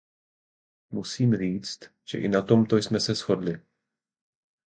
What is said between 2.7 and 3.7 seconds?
jsme se shodli.